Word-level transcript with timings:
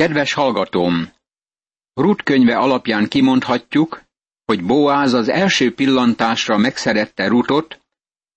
Kedves 0.00 0.32
hallgatóm! 0.32 1.08
Rut 1.94 2.22
könyve 2.22 2.56
alapján 2.56 3.08
kimondhatjuk, 3.08 4.02
hogy 4.44 4.64
Boáz 4.64 5.12
az 5.12 5.28
első 5.28 5.74
pillantásra 5.74 6.56
megszerette 6.56 7.26
Rutot, 7.26 7.80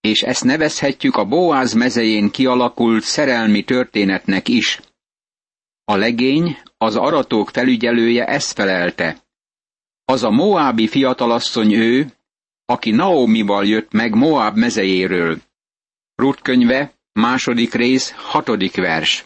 és 0.01 0.21
ezt 0.21 0.43
nevezhetjük 0.43 1.15
a 1.15 1.25
Boáz 1.25 1.73
mezején 1.73 2.31
kialakult 2.31 3.03
szerelmi 3.03 3.63
történetnek 3.63 4.47
is. 4.47 4.79
A 5.83 5.95
legény, 5.95 6.57
az 6.77 6.95
aratók 6.95 7.49
felügyelője 7.49 8.25
ezt 8.25 8.51
felelte. 8.51 9.17
Az 10.05 10.23
a 10.23 10.29
Moábi 10.29 10.87
fiatalasszony 10.87 11.73
ő, 11.73 12.11
aki 12.65 12.91
Naomival 12.91 13.65
jött 13.65 13.91
meg 13.91 14.15
Moab 14.15 14.57
mezejéről. 14.57 15.37
Rut 16.15 16.41
könyve, 16.41 16.93
második 17.13 17.73
rész, 17.73 18.11
hatodik 18.11 18.75
vers. 18.75 19.25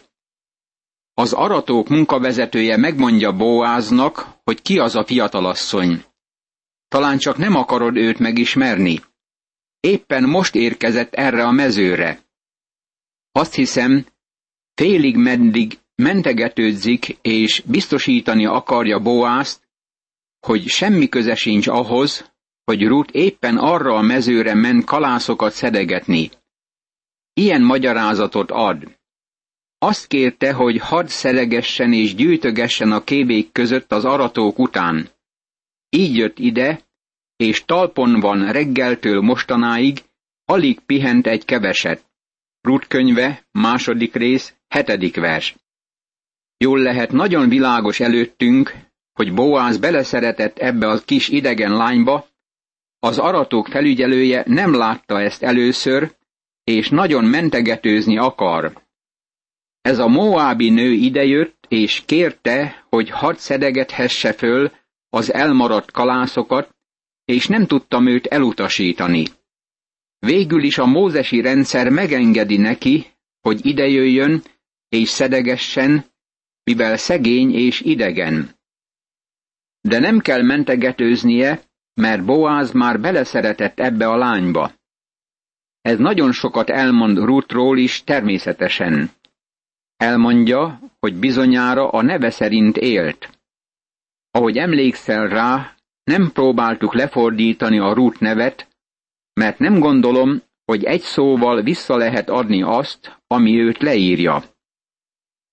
Az 1.18 1.32
aratók 1.32 1.88
munkavezetője 1.88 2.76
megmondja 2.76 3.32
Boáznak, 3.32 4.26
hogy 4.44 4.62
ki 4.62 4.78
az 4.78 4.94
a 4.94 5.04
fiatalasszony. 5.04 6.04
Talán 6.88 7.18
csak 7.18 7.36
nem 7.36 7.54
akarod 7.54 7.96
őt 7.96 8.18
megismerni. 8.18 9.00
Éppen 9.80 10.24
most 10.24 10.54
érkezett 10.54 11.14
erre 11.14 11.44
a 11.44 11.50
mezőre. 11.50 12.20
Azt 13.32 13.54
hiszem, 13.54 14.06
félig 14.74 15.16
meddig 15.16 15.78
mentegetődzik 15.94 17.18
és 17.22 17.62
biztosítani 17.66 18.46
akarja 18.46 18.98
Boázt, 18.98 19.68
hogy 20.46 20.66
semmi 20.66 21.08
köze 21.08 21.34
sincs 21.34 21.66
ahhoz, 21.66 22.32
hogy 22.64 22.86
Ruth 22.86 23.14
éppen 23.14 23.56
arra 23.56 23.96
a 23.96 24.00
mezőre 24.02 24.54
ment 24.54 24.84
kalászokat 24.84 25.52
szedegetni. 25.52 26.30
Ilyen 27.32 27.62
magyarázatot 27.62 28.50
ad. 28.50 28.97
Azt 29.78 30.06
kérte, 30.06 30.52
hogy 30.52 30.78
hadd 30.78 31.06
szedegessen 31.06 31.92
és 31.92 32.14
gyűjtögessen 32.14 32.92
a 32.92 33.04
kévék 33.04 33.52
között 33.52 33.92
az 33.92 34.04
aratók 34.04 34.58
után. 34.58 35.08
Így 35.88 36.16
jött 36.16 36.38
ide, 36.38 36.80
és 37.36 37.64
talpon 37.64 38.20
van 38.20 38.52
reggeltől 38.52 39.20
mostanáig, 39.20 39.98
alig 40.44 40.80
pihent 40.80 41.26
egy 41.26 41.44
keveset. 41.44 42.04
Rut 42.60 42.86
könyve, 42.86 43.46
második 43.52 44.14
rész, 44.14 44.54
hetedik 44.68 45.16
vers. 45.16 45.56
Jól 46.56 46.78
lehet 46.78 47.12
nagyon 47.12 47.48
világos 47.48 48.00
előttünk, 48.00 48.74
hogy 49.12 49.34
Boáz 49.34 49.78
beleszeretett 49.78 50.58
ebbe 50.58 50.88
a 50.88 50.98
kis 51.04 51.28
idegen 51.28 51.72
lányba, 51.72 52.28
az 52.98 53.18
aratók 53.18 53.66
felügyelője 53.66 54.42
nem 54.46 54.74
látta 54.74 55.20
ezt 55.20 55.42
először, 55.42 56.16
és 56.64 56.88
nagyon 56.88 57.24
mentegetőzni 57.24 58.18
akar. 58.18 58.87
Ez 59.80 59.98
a 59.98 60.06
Moábi 60.06 60.70
nő 60.70 60.92
idejött, 60.92 61.64
és 61.68 62.02
kérte, 62.06 62.86
hogy 62.88 63.10
hadd 63.10 63.36
szedegethesse 63.36 64.32
föl 64.32 64.72
az 65.08 65.32
elmaradt 65.32 65.90
kalászokat, 65.90 66.76
és 67.24 67.46
nem 67.46 67.66
tudtam 67.66 68.06
őt 68.06 68.26
elutasítani. 68.26 69.24
Végül 70.18 70.62
is 70.62 70.78
a 70.78 70.86
mózesi 70.86 71.40
rendszer 71.40 71.88
megengedi 71.88 72.56
neki, 72.56 73.06
hogy 73.40 73.66
idejöjjön 73.66 74.42
és 74.88 75.08
szedegessen, 75.08 76.04
mivel 76.62 76.96
szegény 76.96 77.54
és 77.54 77.80
idegen. 77.80 78.56
De 79.80 79.98
nem 79.98 80.18
kell 80.18 80.42
mentegetőznie, 80.42 81.62
mert 81.94 82.24
Boáz 82.24 82.72
már 82.72 83.00
beleszeretett 83.00 83.80
ebbe 83.80 84.08
a 84.08 84.16
lányba. 84.16 84.72
Ez 85.80 85.98
nagyon 85.98 86.32
sokat 86.32 86.70
elmond 86.70 87.18
Ruthról 87.18 87.78
is 87.78 88.04
természetesen. 88.04 89.10
Elmondja, 89.98 90.80
hogy 91.00 91.14
bizonyára 91.14 91.88
a 91.88 92.02
neve 92.02 92.30
szerint 92.30 92.76
élt. 92.76 93.40
Ahogy 94.30 94.56
emlékszel 94.56 95.28
rá, 95.28 95.74
nem 96.04 96.32
próbáltuk 96.32 96.94
lefordítani 96.94 97.78
a 97.78 97.92
Ruth 97.92 98.20
nevet, 98.20 98.68
mert 99.32 99.58
nem 99.58 99.78
gondolom, 99.78 100.42
hogy 100.64 100.84
egy 100.84 101.00
szóval 101.00 101.62
vissza 101.62 101.96
lehet 101.96 102.28
adni 102.28 102.62
azt, 102.62 103.20
ami 103.26 103.60
őt 103.60 103.78
leírja. 103.82 104.42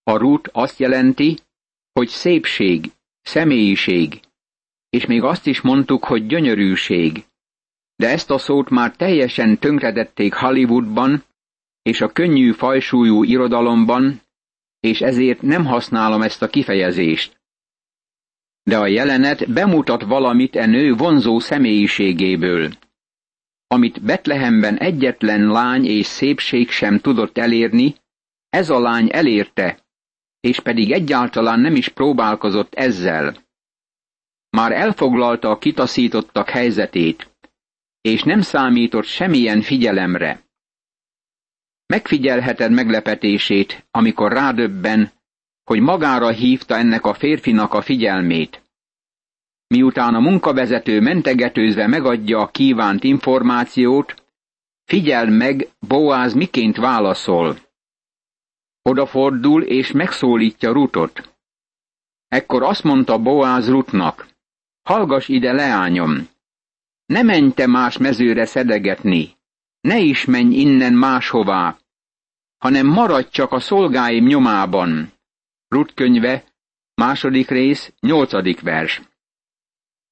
A 0.03 0.17
Ruth 0.17 0.49
azt 0.53 0.79
jelenti, 0.79 1.37
hogy 1.91 2.07
szépség, 2.07 2.91
személyiség, 3.21 4.19
és 4.89 5.05
még 5.05 5.23
azt 5.23 5.47
is 5.47 5.61
mondtuk, 5.61 6.03
hogy 6.03 6.25
gyönyörűség. 6.25 7.25
De 7.95 8.09
ezt 8.09 8.31
a 8.31 8.37
szót 8.37 8.69
már 8.69 8.95
teljesen 8.95 9.59
tönkredették 9.59 10.33
Hollywoodban, 10.33 11.23
és 11.81 12.01
a 12.01 12.11
könnyű 12.11 12.51
fajsúlyú 12.51 13.23
irodalomban, 13.23 14.21
és 14.85 15.01
ezért 15.01 15.41
nem 15.41 15.65
használom 15.65 16.21
ezt 16.21 16.41
a 16.41 16.47
kifejezést. 16.47 17.39
De 18.63 18.77
a 18.77 18.87
jelenet 18.87 19.53
bemutat 19.53 20.03
valamit 20.03 20.55
e 20.55 20.65
nő 20.65 20.93
vonzó 20.93 21.39
személyiségéből. 21.39 22.71
Amit 23.67 24.01
Betlehemben 24.01 24.77
egyetlen 24.77 25.47
lány 25.47 25.85
és 25.85 26.05
szépség 26.05 26.69
sem 26.69 26.99
tudott 26.99 27.37
elérni, 27.37 27.95
ez 28.49 28.69
a 28.69 28.79
lány 28.79 29.09
elérte, 29.11 29.85
és 30.39 30.59
pedig 30.59 30.91
egyáltalán 30.91 31.59
nem 31.59 31.75
is 31.75 31.89
próbálkozott 31.89 32.73
ezzel. 32.73 33.37
Már 34.49 34.71
elfoglalta 34.71 35.49
a 35.49 35.57
kitaszítottak 35.57 36.49
helyzetét, 36.49 37.37
és 38.01 38.23
nem 38.23 38.41
számított 38.41 39.05
semmilyen 39.05 39.61
figyelemre. 39.61 40.44
Megfigyelheted 41.87 42.71
meglepetését, 42.71 43.85
amikor 43.91 44.31
rádöbben, 44.31 45.11
hogy 45.63 45.79
magára 45.79 46.29
hívta 46.29 46.77
ennek 46.77 47.05
a 47.05 47.13
férfinak 47.13 47.73
a 47.73 47.81
figyelmét. 47.81 48.61
Miután 49.67 50.15
a 50.15 50.19
munkavezető 50.19 51.01
mentegetőzve 51.01 51.87
megadja 51.87 52.39
a 52.39 52.47
kívánt 52.47 53.03
információt, 53.03 54.23
figyel 54.83 55.25
meg, 55.29 55.67
Boáz 55.87 56.33
miként 56.33 56.77
válaszol. 56.77 57.57
Odafordul 58.81 59.63
és 59.63 59.91
megszólítja 59.91 60.71
Rutot. 60.71 61.35
Ekkor 62.27 62.63
azt 62.63 62.83
mondta 62.83 63.17
Boáz 63.17 63.69
Rutnak, 63.69 64.27
hallgass 64.81 65.27
ide, 65.27 65.51
leányom, 65.51 66.27
ne 67.05 67.21
menj 67.21 67.51
te 67.51 67.67
más 67.67 67.97
mezőre 67.97 68.45
szedegetni, 68.45 69.34
ne 69.85 69.99
is 69.99 70.25
menj 70.25 70.55
innen 70.55 70.93
máshová, 70.93 71.77
hanem 72.57 72.87
maradj 72.87 73.29
csak 73.29 73.51
a 73.51 73.59
szolgáim 73.59 74.25
nyomában. 74.25 75.11
Rut 75.67 75.93
könyve, 75.93 76.43
második 76.93 77.49
rész, 77.49 77.93
nyolcadik 77.99 78.61
vers. 78.61 79.01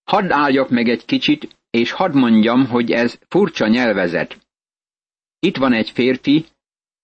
Hadd 0.03 0.31
álljak 0.31 0.69
meg 0.69 0.89
egy 0.89 1.05
kicsit, 1.05 1.57
és 1.69 1.91
hadd 1.91 2.17
mondjam, 2.17 2.67
hogy 2.67 2.91
ez 2.91 3.19
furcsa 3.27 3.67
nyelvezet. 3.67 4.37
Itt 5.39 5.57
van 5.57 5.73
egy 5.73 5.89
férfi, 5.89 6.45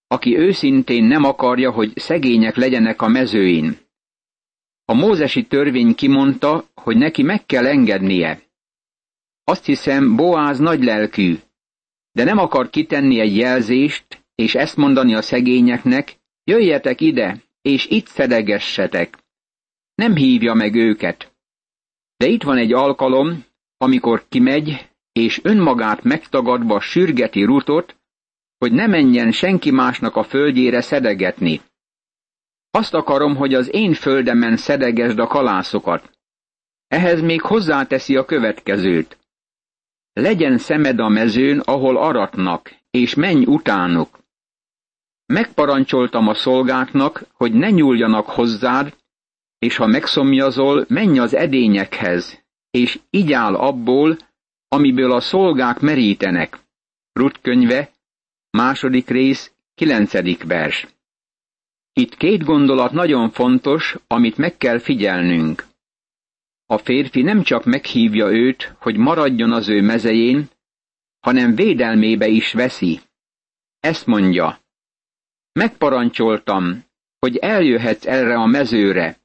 aki 0.07 0.37
őszintén 0.37 1.03
nem 1.03 1.23
akarja, 1.23 1.71
hogy 1.71 1.97
szegények 1.97 2.55
legyenek 2.55 3.01
a 3.01 3.07
mezőin. 3.07 3.77
A 4.85 4.93
mózesi 4.93 5.47
törvény 5.47 5.95
kimondta, 5.95 6.69
hogy 6.73 6.97
neki 6.97 7.23
meg 7.23 7.45
kell 7.45 7.65
engednie. 7.65 8.41
Azt 9.43 9.65
hiszem, 9.65 10.15
Boáz 10.15 10.59
nagy 10.59 10.83
lelkű, 10.83 11.39
de 12.11 12.23
nem 12.23 12.37
akar 12.37 12.69
kitenni 12.69 13.19
egy 13.19 13.35
jelzést, 13.35 14.25
és 14.35 14.55
ezt 14.55 14.75
mondani 14.75 15.15
a 15.15 15.21
szegényeknek, 15.21 16.17
jöjjetek 16.43 17.01
ide, 17.01 17.43
és 17.61 17.85
itt 17.85 18.07
szedegessetek. 18.07 19.17
Nem 19.95 20.15
hívja 20.15 20.53
meg 20.53 20.75
őket. 20.75 21.33
De 22.17 22.27
itt 22.27 22.43
van 22.43 22.57
egy 22.57 22.73
alkalom, 22.73 23.45
amikor 23.77 24.27
kimegy, 24.29 24.89
és 25.11 25.39
önmagát 25.43 26.03
megtagadva 26.03 26.79
sürgeti 26.79 27.43
Rutot, 27.43 27.95
hogy 28.57 28.71
ne 28.71 28.87
menjen 28.87 29.31
senki 29.31 29.71
másnak 29.71 30.15
a 30.15 30.23
földjére 30.23 30.81
szedegetni. 30.81 31.61
Azt 32.71 32.93
akarom, 32.93 33.35
hogy 33.35 33.53
az 33.53 33.73
én 33.73 33.93
földemen 33.93 34.57
szedegesd 34.57 35.19
a 35.19 35.27
kalászokat. 35.27 36.09
Ehhez 36.87 37.21
még 37.21 37.41
hozzáteszi 37.41 38.15
a 38.15 38.25
következőt. 38.25 39.18
Legyen 40.19 40.57
szemed 40.57 40.99
a 40.99 41.07
mezőn, 41.07 41.59
ahol 41.59 41.97
aratnak, 41.97 42.75
és 42.91 43.13
menj 43.15 43.45
utánuk. 43.45 44.19
Megparancsoltam 45.25 46.27
a 46.27 46.33
szolgáknak, 46.33 47.25
hogy 47.33 47.53
ne 47.53 47.69
nyúljanak 47.69 48.25
hozzád, 48.25 48.95
és 49.59 49.75
ha 49.75 49.87
megszomjazol, 49.87 50.85
menj 50.87 51.19
az 51.19 51.35
edényekhez, 51.35 52.43
és 52.71 52.99
igyál 53.09 53.55
abból, 53.55 54.17
amiből 54.67 55.11
a 55.11 55.19
szolgák 55.19 55.79
merítenek. 55.79 56.59
Rut 57.13 57.39
könyve, 57.41 57.91
második 58.49 59.09
rész, 59.09 59.51
kilencedik 59.75 60.43
vers. 60.43 60.87
Itt 61.93 62.15
két 62.15 62.43
gondolat 62.43 62.91
nagyon 62.91 63.29
fontos, 63.29 63.95
amit 64.07 64.37
meg 64.37 64.57
kell 64.57 64.79
figyelnünk. 64.79 65.68
A 66.71 66.77
férfi 66.77 67.21
nem 67.21 67.43
csak 67.43 67.65
meghívja 67.65 68.31
őt, 68.31 68.75
hogy 68.79 68.97
maradjon 68.97 69.51
az 69.51 69.69
ő 69.69 69.81
mezején, 69.81 70.49
hanem 71.19 71.55
védelmébe 71.55 72.27
is 72.27 72.53
veszi. 72.53 72.99
Ezt 73.79 74.05
mondja, 74.05 74.59
megparancsoltam, 75.51 76.83
hogy 77.19 77.37
eljöhetsz 77.37 78.05
erre 78.05 78.35
a 78.35 78.45
mezőre, 78.45 79.19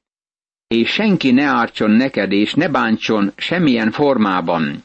és 0.67 0.89
senki 0.89 1.31
ne 1.31 1.43
ártson 1.43 1.91
neked, 1.91 2.31
és 2.31 2.53
ne 2.53 2.69
bántson 2.69 3.31
semmilyen 3.35 3.91
formában. 3.91 4.83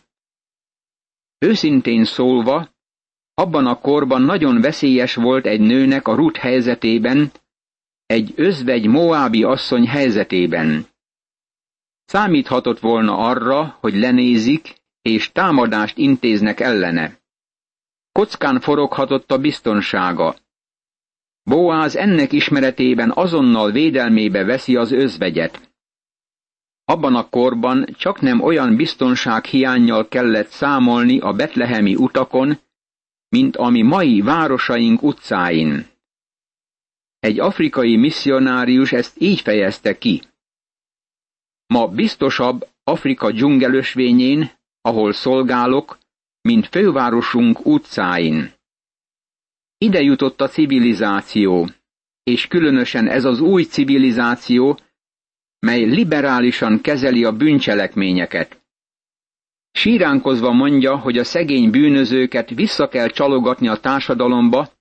Őszintén 1.38 2.04
szólva, 2.04 2.68
abban 3.34 3.66
a 3.66 3.78
korban 3.78 4.22
nagyon 4.22 4.60
veszélyes 4.60 5.14
volt 5.14 5.46
egy 5.46 5.60
nőnek 5.60 6.08
a 6.08 6.14
Rut 6.14 6.36
helyzetében, 6.36 7.32
egy 8.06 8.32
özvegy 8.36 8.86
Moábi 8.86 9.42
asszony 9.42 9.86
helyzetében. 9.86 10.89
Számíthatott 12.10 12.78
volna 12.78 13.16
arra, 13.16 13.76
hogy 13.80 13.94
lenézik, 13.94 14.74
és 15.02 15.32
támadást 15.32 15.96
intéznek 15.96 16.60
ellene. 16.60 17.20
Kockán 18.12 18.60
foroghatott 18.60 19.30
a 19.30 19.38
biztonsága. 19.38 20.36
Boáz 21.42 21.96
ennek 21.96 22.32
ismeretében 22.32 23.12
azonnal 23.14 23.70
védelmébe 23.70 24.44
veszi 24.44 24.76
az 24.76 24.92
özvegyet. 24.92 25.72
Abban 26.84 27.14
a 27.14 27.28
korban 27.28 27.86
csak 27.98 28.20
nem 28.20 28.40
olyan 28.40 28.76
biztonság 28.76 29.44
hiányjal 29.44 30.08
kellett 30.08 30.48
számolni 30.48 31.18
a 31.18 31.32
betlehemi 31.32 31.94
utakon, 31.94 32.58
mint 33.28 33.56
ami 33.56 33.82
mai 33.82 34.20
városaink 34.20 35.02
utcáin. 35.02 35.86
Egy 37.18 37.40
afrikai 37.40 37.96
misszionárius 37.96 38.92
ezt 38.92 39.20
így 39.20 39.40
fejezte 39.40 39.98
ki. 39.98 40.22
Ma 41.72 41.88
biztosabb 41.88 42.68
Afrika 42.84 43.30
dzsungelösvényén, 43.30 44.50
ahol 44.80 45.12
szolgálok, 45.12 45.98
mint 46.40 46.66
fővárosunk 46.66 47.66
utcáin. 47.66 48.52
Ide 49.78 50.00
jutott 50.00 50.40
a 50.40 50.48
civilizáció, 50.48 51.68
és 52.22 52.46
különösen 52.46 53.08
ez 53.08 53.24
az 53.24 53.40
új 53.40 53.62
civilizáció, 53.62 54.78
mely 55.58 55.84
liberálisan 55.84 56.80
kezeli 56.80 57.24
a 57.24 57.32
bűncselekményeket. 57.32 58.62
Síránkozva 59.72 60.52
mondja, 60.52 60.96
hogy 60.96 61.18
a 61.18 61.24
szegény 61.24 61.70
bűnözőket 61.70 62.50
vissza 62.50 62.88
kell 62.88 63.08
csalogatni 63.08 63.68
a 63.68 63.80
társadalomba, 63.80 64.72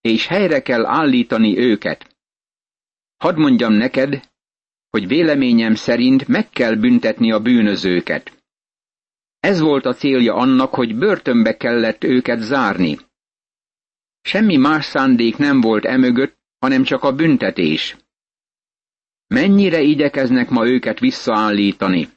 és 0.00 0.26
helyre 0.26 0.62
kell 0.62 0.86
állítani 0.86 1.58
őket. 1.58 2.16
Hadd 3.16 3.38
mondjam 3.38 3.72
neked, 3.72 4.29
hogy 4.90 5.06
véleményem 5.06 5.74
szerint 5.74 6.28
meg 6.28 6.50
kell 6.50 6.74
büntetni 6.74 7.32
a 7.32 7.40
bűnözőket. 7.40 8.42
Ez 9.40 9.60
volt 9.60 9.84
a 9.84 9.94
célja 9.94 10.34
annak, 10.34 10.74
hogy 10.74 10.96
börtönbe 10.96 11.56
kellett 11.56 12.04
őket 12.04 12.40
zárni. 12.40 12.98
Semmi 14.22 14.56
más 14.56 14.84
szándék 14.84 15.36
nem 15.36 15.60
volt 15.60 15.84
emögött, 15.84 16.38
hanem 16.58 16.82
csak 16.82 17.02
a 17.02 17.14
büntetés. 17.14 17.96
Mennyire 19.26 19.80
igyekeznek 19.80 20.48
ma 20.50 20.66
őket 20.66 20.98
visszaállítani? 20.98 22.08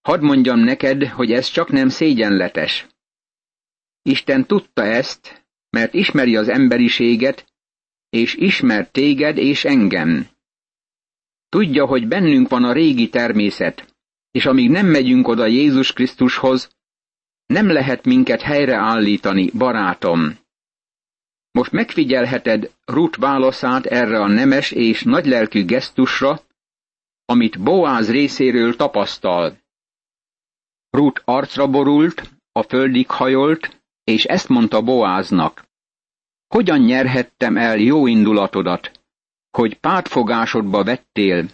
Hadd 0.00 0.22
mondjam 0.22 0.58
neked, 0.58 1.06
hogy 1.06 1.32
ez 1.32 1.46
csak 1.46 1.70
nem 1.70 1.88
szégyenletes. 1.88 2.86
Isten 4.02 4.46
tudta 4.46 4.82
ezt, 4.82 5.46
mert 5.70 5.94
ismeri 5.94 6.36
az 6.36 6.48
emberiséget, 6.48 7.52
és 8.10 8.34
ismer 8.34 8.90
téged 8.90 9.36
és 9.36 9.64
engem. 9.64 10.28
Tudja, 11.50 11.86
hogy 11.86 12.08
bennünk 12.08 12.48
van 12.48 12.64
a 12.64 12.72
régi 12.72 13.08
természet, 13.08 13.94
és 14.30 14.46
amíg 14.46 14.70
nem 14.70 14.86
megyünk 14.86 15.28
oda 15.28 15.46
Jézus 15.46 15.92
Krisztushoz, 15.92 16.76
nem 17.46 17.70
lehet 17.70 18.04
minket 18.04 18.40
helyreállítani, 18.40 19.50
barátom. 19.50 20.38
Most 21.50 21.72
megfigyelheted 21.72 22.74
Ruth 22.84 23.18
válaszát 23.18 23.86
erre 23.86 24.20
a 24.20 24.26
nemes 24.26 24.70
és 24.70 25.02
nagylelkű 25.02 25.64
gesztusra, 25.64 26.40
amit 27.24 27.62
Boáz 27.62 28.10
részéről 28.10 28.76
tapasztal. 28.76 29.58
Ruth 30.90 31.22
arcra 31.24 31.66
borult, 31.66 32.30
a 32.52 32.62
földig 32.62 33.10
hajolt, 33.10 33.82
és 34.04 34.24
ezt 34.24 34.48
mondta 34.48 34.82
Boáznak. 34.82 35.64
Hogyan 36.48 36.78
nyerhettem 36.78 37.56
el 37.56 37.78
jó 37.78 38.06
indulatodat, 38.06 38.99
hogy 39.50 39.78
pártfogásodba 39.78 40.84
vettél, 40.84 41.48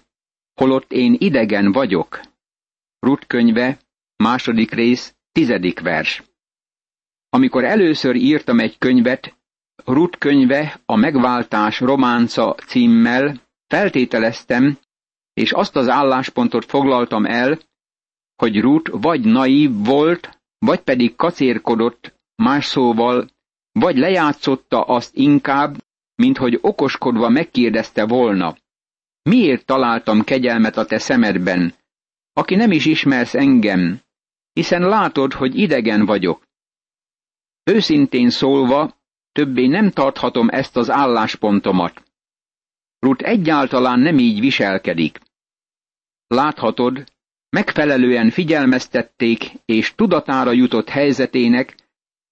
holott 0.55 0.93
én 0.93 1.17
idegen 1.19 1.73
vagyok? 1.73 2.21
Ruth 2.99 3.27
könyve, 3.27 3.79
második 4.17 4.71
rész, 4.71 5.15
tizedik 5.33 5.81
vers. 5.81 6.23
Amikor 7.29 7.65
először 7.65 8.15
írtam 8.15 8.61
egy 8.61 8.79
könyvet, 8.79 9.37
Ruth 9.85 10.19
könyve 10.19 10.81
a 10.85 10.97
megváltás 10.97 11.81
románca 11.81 12.55
címmel 12.67 13.41
feltételeztem, 13.67 14.79
és 15.33 15.53
azt 15.53 15.77
az 15.77 15.89
álláspontot 15.89 16.65
foglaltam 16.65 17.25
el, 17.25 17.59
hogy 18.37 18.61
Ruth 18.61 18.91
vagy 19.01 19.21
naív 19.21 19.71
volt, 19.85 20.39
vagy 20.59 20.81
pedig 20.81 21.17
kacérkodott, 21.17 22.15
más 22.35 22.65
szóval, 22.65 23.29
vagy 23.73 23.97
lejátszotta 23.97 24.83
azt 24.83 25.17
inkább, 25.17 25.85
mint 26.17 26.37
hogy 26.37 26.59
okoskodva 26.61 27.29
megkérdezte 27.29 28.07
volna. 28.07 28.57
Miért 29.23 29.65
találtam 29.65 30.25
kegyelmet 30.25 30.77
a 30.77 30.85
te 30.85 30.99
szemedben, 30.99 31.75
aki 32.33 32.55
nem 32.55 32.71
is 32.71 32.87
ismersz 32.87 33.35
engem, 33.35 34.01
hiszen 34.53 34.83
látod, 34.83 35.33
hogy 35.33 35.59
idegen 35.59 36.07
vagyok. 36.07 36.43
Őszintén 37.65 38.31
szólva, 38.31 38.97
többé 39.33 39.67
nem 39.67 39.91
tarthatom 39.91 40.49
ezt 40.49 40.77
az 40.77 40.91
álláspontomat. 40.91 42.03
Rut 42.99 43.23
egyáltalán 43.23 43.99
nem 43.99 44.19
így 44.19 44.41
viselkedik. 44.41 45.21
Láthatod, 46.27 47.13
megfelelően 47.49 48.31
figyelmeztették 48.31 49.53
és 49.65 49.95
tudatára 49.95 50.53
jutott 50.53 50.89
helyzetének, 50.89 51.77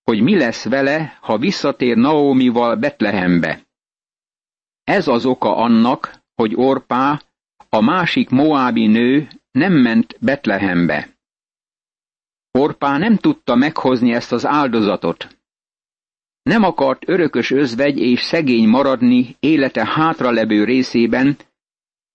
hogy 0.03 0.21
mi 0.21 0.37
lesz 0.37 0.65
vele, 0.65 1.19
ha 1.21 1.39
visszatér 1.39 1.97
Naomival 1.97 2.77
Betlehembe. 2.77 3.64
Ez 4.85 5.09
az 5.09 5.27
oka 5.27 5.57
annak, 5.57 6.23
hogy 6.35 6.55
Orpá, 6.55 7.23
a 7.69 7.81
másik 7.81 8.31
moábi 8.31 8.87
nő 8.87 9.29
nem 9.51 9.73
ment 9.73 10.17
Betlehembe. 10.21 11.17
Orpá 12.51 12.99
nem 12.99 13.17
tudta 13.17 13.55
meghozni 13.55 14.13
ezt 14.13 14.33
az 14.33 14.47
áldozatot. 14.47 15.39
Nem 16.43 16.63
akart 16.63 17.09
örökös 17.09 17.51
özvegy 17.51 17.99
és 17.99 18.23
szegény 18.23 18.69
maradni 18.69 19.37
élete 19.41 19.87
hátralevő 19.87 20.65
részében, 20.65 21.37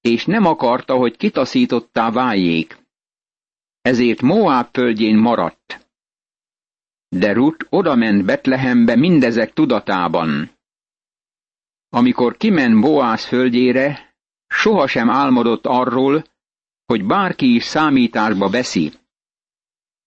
és 0.02 0.26
nem 0.26 0.46
akarta, 0.46 0.96
hogy 0.96 1.18
kitaszítottá 1.18 2.12
váljék. 2.12 2.78
Ezért 3.82 4.22
Moab 4.22 4.68
földjén 4.72 5.18
maradt. 5.18 5.88
De 7.08 7.34
Rut 7.34 7.66
odament 7.70 8.26
Betlehembe 8.26 8.96
mindezek 8.96 9.54
tudatában. 9.54 10.52
Amikor 11.90 12.38
kiment 12.38 12.80
Boász 12.80 13.26
földjére, 13.26 14.16
sohasem 14.48 15.10
álmodott 15.10 15.66
arról, 15.66 16.24
hogy 16.86 17.06
bárki 17.06 17.56
is 17.56 17.64
számításba 17.64 18.50
veszi. 18.50 18.92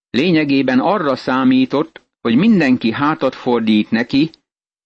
Lényegében 0.09 0.79
arra 0.79 1.15
számított, 1.15 2.01
hogy 2.21 2.35
mindenki 2.35 2.91
hátat 2.91 3.35
fordít 3.35 3.91
neki, 3.91 4.29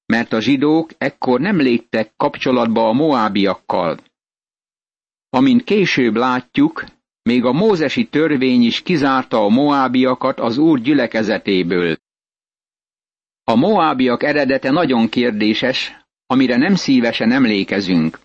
mert 0.05 0.33
a 0.33 0.41
zsidók 0.41 0.89
ekkor 0.97 1.39
nem 1.39 1.57
léptek 1.57 2.13
kapcsolatba 2.15 2.87
a 2.87 2.93
moábiakkal. 2.93 3.97
Amint 5.29 5.63
később 5.63 6.15
látjuk, 6.15 6.83
még 7.21 7.45
a 7.45 7.51
mózesi 7.51 8.07
törvény 8.07 8.61
is 8.61 8.81
kizárta 8.81 9.43
a 9.43 9.49
moábiakat 9.49 10.39
az 10.39 10.57
úr 10.57 10.79
gyülekezetéből. 10.79 11.97
A 13.43 13.55
moábiak 13.55 14.23
eredete 14.23 14.71
nagyon 14.71 15.09
kérdéses, 15.09 16.06
amire 16.27 16.57
nem 16.57 16.75
szívesen 16.75 17.31
emlékezünk. 17.31 18.19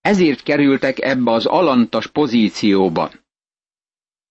Ezért 0.00 0.42
kerültek 0.42 1.00
ebbe 1.00 1.30
az 1.30 1.46
alantas 1.46 2.06
pozícióba. 2.06 3.10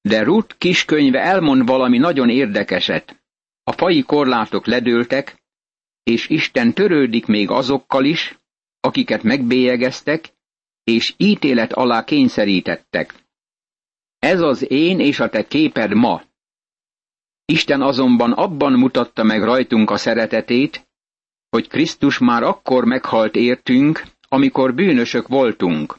De 0.01 0.24
Ruth 0.24 0.58
kiskönyve 0.58 1.20
elmond 1.20 1.68
valami 1.68 1.98
nagyon 1.98 2.30
érdekeset. 2.30 3.24
A 3.63 3.72
fai 3.72 4.01
korlátok 4.01 4.65
ledőltek, 4.65 5.44
és 6.03 6.30
Isten 6.30 6.74
törődik 6.74 7.25
még 7.25 7.50
azokkal 7.50 8.06
is, 8.06 8.39
akiket 8.80 9.24
megbélyegeztek, 9.24 10.34
és 10.84 11.13
ítélet 11.18 11.74
alá 11.74 12.03
kényszerítettek. 12.03 13.13
Ez 14.20 14.42
az 14.42 14.72
én 14.72 15.00
és 15.00 15.20
a 15.20 15.30
te 15.30 15.48
képed 15.48 15.94
ma. 15.94 16.24
Isten 17.46 17.82
azonban 17.82 18.32
abban 18.32 18.74
mutatta 18.74 19.24
meg 19.24 19.44
rajtunk 19.44 19.89
a 19.89 19.98
szeretetét, 19.98 20.88
hogy 21.53 21.67
Krisztus 21.67 22.17
már 22.17 22.43
akkor 22.43 22.86
meghalt 22.86 23.36
értünk, 23.36 24.03
amikor 24.27 24.74
bűnösök 24.74 25.27
voltunk. 25.27 25.98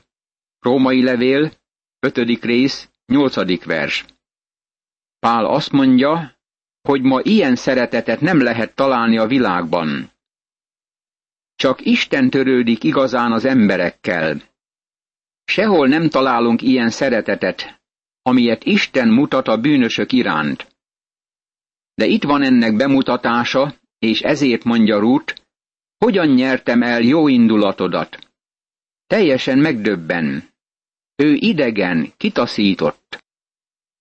Római 0.60 1.02
levél, 1.02 1.52
5. 1.98 2.16
rész, 2.44 2.88
8. 3.06 3.64
vers. 3.64 4.04
Pál 5.18 5.44
azt 5.44 5.70
mondja, 5.70 6.36
hogy 6.82 7.02
ma 7.02 7.20
ilyen 7.22 7.56
szeretetet 7.56 8.20
nem 8.20 8.42
lehet 8.42 8.74
találni 8.74 9.18
a 9.18 9.26
világban. 9.26 10.10
Csak 11.54 11.84
Isten 11.84 12.30
törődik 12.30 12.84
igazán 12.84 13.32
az 13.32 13.44
emberekkel. 13.44 14.42
Sehol 15.44 15.88
nem 15.88 16.08
találunk 16.08 16.62
ilyen 16.62 16.90
szeretetet, 16.90 17.82
amilyet 18.22 18.64
Isten 18.64 19.08
mutat 19.08 19.48
a 19.48 19.60
bűnösök 19.60 20.12
iránt. 20.12 20.76
De 21.94 22.06
itt 22.06 22.22
van 22.24 22.42
ennek 22.42 22.76
bemutatása, 22.76 23.74
és 23.98 24.20
ezért 24.20 24.64
mondja 24.64 24.98
Rút, 24.98 25.42
hogyan 26.04 26.28
nyertem 26.28 26.82
el 26.82 27.00
jó 27.00 27.28
indulatodat. 27.28 28.18
Teljesen 29.06 29.58
megdöbben. 29.58 30.48
Ő 31.16 31.34
idegen, 31.34 32.12
kitaszított. 32.16 33.24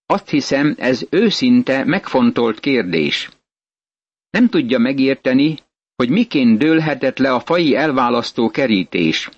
Azt 0.05 0.29
hiszem, 0.29 0.75
ez 0.77 1.05
őszinte, 1.09 1.83
megfontolt 1.83 2.59
kérdés. 2.59 3.29
Nem 4.29 4.47
tudja 4.49 4.77
megérteni, 4.79 5.57
hogy 5.95 6.09
miként 6.09 6.57
dőlhetett 6.57 7.17
le 7.17 7.33
a 7.33 7.39
fai 7.39 7.75
elválasztó 7.75 8.49
kerítés. 8.49 9.29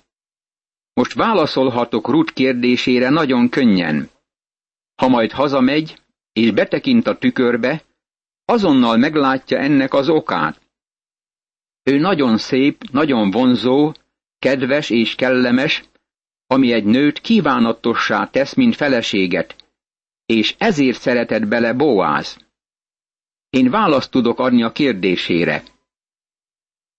Most 0.92 1.12
válaszolhatok 1.14 2.08
Rut 2.08 2.32
kérdésére 2.32 3.08
nagyon 3.08 3.48
könnyen. 3.48 4.10
Ha 4.94 5.08
majd 5.08 5.30
hazamegy, 5.32 6.00
és 6.32 6.50
betekint 6.50 7.06
a 7.06 7.18
tükörbe, 7.18 7.82
azonnal 8.44 8.96
meglátja 8.96 9.58
ennek 9.58 9.94
az 9.94 10.08
okát. 10.08 10.65
Ő 11.90 11.98
nagyon 11.98 12.38
szép, 12.38 12.90
nagyon 12.90 13.30
vonzó, 13.30 13.92
kedves 14.38 14.90
és 14.90 15.14
kellemes, 15.14 15.84
ami 16.46 16.72
egy 16.72 16.84
nőt 16.84 17.20
kívánatossá 17.20 18.26
tesz, 18.26 18.54
mint 18.54 18.76
feleséget, 18.76 19.56
és 20.26 20.54
ezért 20.58 21.00
szeretett 21.00 21.46
bele 21.46 21.72
Boáz. 21.72 22.36
Én 23.50 23.70
választ 23.70 24.10
tudok 24.10 24.38
adni 24.38 24.62
a 24.62 24.72
kérdésére. 24.72 25.62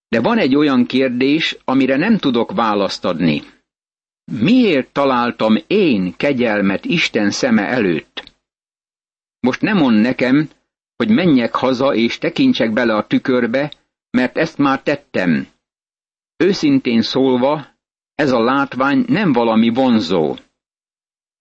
De 0.08 0.22
van 0.22 0.38
egy 0.38 0.56
olyan 0.56 0.86
kérdés, 0.86 1.58
amire 1.66 1.96
nem 1.96 2.18
tudok 2.18 2.52
választ 2.52 3.06
adni. 3.06 3.42
Miért 4.32 4.92
találtam 4.92 5.56
én 5.68 6.14
kegyelmet 6.18 6.86
Isten 6.86 7.32
szeme 7.32 7.66
előtt? 7.68 8.34
Most 9.40 9.62
nem 9.62 9.78
mond 9.78 10.02
nekem, 10.02 10.50
hogy 10.96 11.10
menjek 11.10 11.56
haza 11.56 11.94
és 11.94 12.18
tekintsek 12.18 12.74
bele 12.74 12.96
a 12.96 13.08
tükörbe, 13.08 13.72
mert 14.18 14.38
ezt 14.38 14.58
már 14.58 14.82
tettem. 14.82 15.48
Őszintén 16.38 17.02
szólva, 17.02 17.68
ez 18.16 18.32
a 18.32 18.44
látvány 18.44 19.06
nem 19.08 19.32
valami 19.32 19.70
vonzó. 19.70 20.36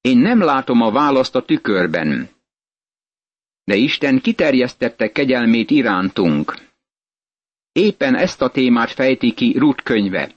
Én 0.00 0.18
nem 0.18 0.40
látom 0.40 0.80
a 0.80 0.90
választ 0.90 1.34
a 1.34 1.44
tükörben. 1.44 2.28
De 3.64 3.74
Isten 3.76 4.20
kiterjesztette 4.20 5.12
kegyelmét 5.12 5.70
irántunk. 5.70 6.54
Éppen 7.72 8.14
ezt 8.14 8.42
a 8.42 8.50
témát 8.50 8.90
fejti 8.90 9.34
ki 9.34 9.58
Rut 9.58 9.82
könyve. 9.82 10.34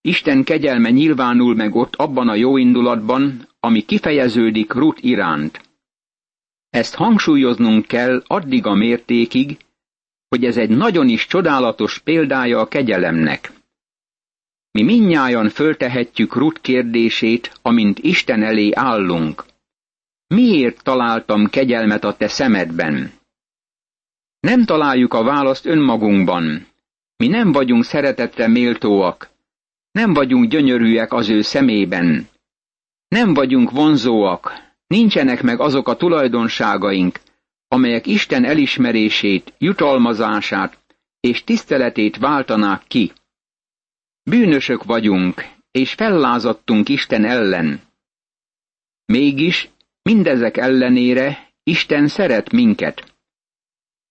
Isten 0.00 0.44
kegyelme 0.44 0.90
nyilvánul 0.90 1.54
meg 1.54 1.74
ott 1.74 1.96
abban 1.96 2.28
a 2.28 2.34
jóindulatban, 2.34 3.48
ami 3.60 3.80
kifejeződik 3.80 4.72
Rut 4.72 4.98
iránt. 5.00 5.60
Ezt 6.70 6.94
hangsúlyoznunk 6.94 7.86
kell 7.86 8.22
addig 8.26 8.66
a 8.66 8.74
mértékig, 8.74 9.65
hogy 10.28 10.44
ez 10.44 10.56
egy 10.56 10.70
nagyon 10.70 11.08
is 11.08 11.26
csodálatos 11.26 11.98
példája 11.98 12.60
a 12.60 12.68
kegyelemnek. 12.68 13.52
Mi 14.70 14.82
minnyájan 14.82 15.48
föltehetjük 15.48 16.34
Rut 16.34 16.60
kérdését, 16.60 17.52
amint 17.62 17.98
Isten 17.98 18.42
elé 18.42 18.70
állunk. 18.74 19.44
Miért 20.26 20.82
találtam 20.82 21.46
kegyelmet 21.46 22.04
a 22.04 22.16
te 22.16 22.28
szemedben? 22.28 23.12
Nem 24.40 24.64
találjuk 24.64 25.14
a 25.14 25.22
választ 25.22 25.66
önmagunkban. 25.66 26.66
Mi 27.16 27.26
nem 27.28 27.52
vagyunk 27.52 27.84
szeretetre 27.84 28.48
méltóak. 28.48 29.30
Nem 29.90 30.14
vagyunk 30.14 30.50
gyönyörűek 30.50 31.12
az 31.12 31.28
ő 31.28 31.40
szemében. 31.42 32.28
Nem 33.08 33.34
vagyunk 33.34 33.70
vonzóak. 33.70 34.52
Nincsenek 34.86 35.42
meg 35.42 35.60
azok 35.60 35.88
a 35.88 35.96
tulajdonságaink, 35.96 37.20
amelyek 37.68 38.06
Isten 38.06 38.44
elismerését, 38.44 39.52
jutalmazását 39.58 40.78
és 41.20 41.44
tiszteletét 41.44 42.16
váltanák 42.16 42.82
ki. 42.86 43.12
Bűnösök 44.22 44.84
vagyunk, 44.84 45.42
és 45.70 45.92
fellázadtunk 45.92 46.88
Isten 46.88 47.24
ellen. 47.24 47.80
Mégis, 49.04 49.70
mindezek 50.02 50.56
ellenére 50.56 51.52
Isten 51.62 52.08
szeret 52.08 52.52
minket. 52.52 53.14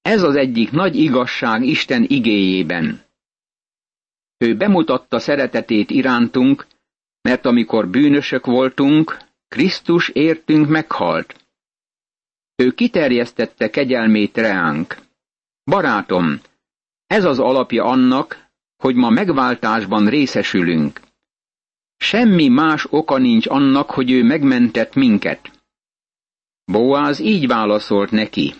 Ez 0.02 0.24
az 0.24 0.36
egyik 0.36 0.72
nagy 0.72 0.96
igazság 0.96 1.64
Isten 1.64 2.06
igéjében. 2.08 3.04
Ő 4.38 4.56
bemutatta 4.56 5.20
szeretetét 5.20 5.90
irántunk, 5.90 6.68
mert 7.22 7.46
amikor 7.46 7.90
bűnösök 7.90 8.46
voltunk, 8.46 9.18
Krisztus 9.48 10.10
értünk 10.10 10.68
meghalt. 10.68 11.45
Ő 12.56 12.72
kiterjesztette 12.72 13.70
kegyelmét 13.70 14.38
reánk. 14.38 14.98
Barátom, 15.64 16.40
ez 17.08 17.24
az 17.24 17.40
alapja 17.40 17.84
annak, 17.84 18.48
hogy 18.78 18.96
ma 18.96 19.10
megváltásban 19.10 20.10
részesülünk. 20.10 21.00
Semmi 21.98 22.48
más 22.48 22.88
oka 22.90 23.18
nincs 23.18 23.48
annak, 23.48 23.90
hogy 23.92 24.12
ő 24.12 24.24
megmentett 24.24 24.94
minket. 24.94 25.52
Boáz 26.66 27.20
így 27.20 27.48
válaszolt 27.48 28.12
neki. 28.12 28.54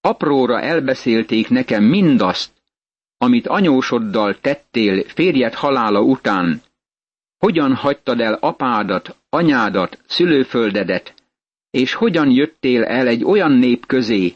Apróra 0.00 0.60
elbeszélték 0.60 1.48
nekem 1.48 1.84
mindazt, 1.84 2.52
amit 3.16 3.46
anyósoddal 3.46 4.40
tettél 4.40 5.04
férjed 5.04 5.54
halála 5.54 6.00
után, 6.00 6.62
hogyan 7.38 7.74
hagytad 7.74 8.20
el 8.20 8.34
apádat, 8.34 9.16
anyádat, 9.28 9.98
szülőföldedet, 10.06 11.14
és 11.74 11.94
hogyan 11.94 12.30
jöttél 12.30 12.84
el 12.84 13.06
egy 13.06 13.24
olyan 13.24 13.52
nép 13.52 13.86
közé, 13.86 14.34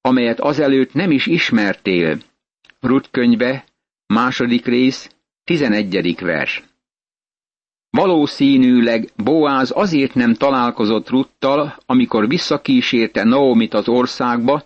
amelyet 0.00 0.40
azelőtt 0.40 0.92
nem 0.92 1.10
is 1.10 1.26
ismertél. 1.26 2.18
Rut 2.80 3.08
könyve, 3.10 3.64
második 4.06 4.66
rész, 4.66 5.10
tizenegyedik 5.44 6.20
vers. 6.20 6.62
Valószínűleg 7.90 9.08
Boáz 9.16 9.70
azért 9.74 10.14
nem 10.14 10.34
találkozott 10.34 11.08
Ruttal, 11.08 11.76
amikor 11.86 12.28
visszakísérte 12.28 13.24
Naomit 13.24 13.74
az 13.74 13.88
országba, 13.88 14.64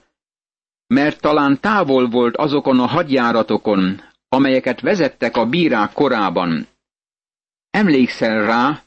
mert 0.87 1.21
talán 1.21 1.61
távol 1.61 2.09
volt 2.09 2.37
azokon 2.37 2.81
a 2.81 2.87
hadjáratokon, 2.87 4.00
amelyeket 4.29 4.81
vezettek 4.81 5.37
a 5.37 5.47
bírák 5.47 5.93
korában. 5.93 6.67
Emlékszel 7.71 8.47
rá, 8.47 8.83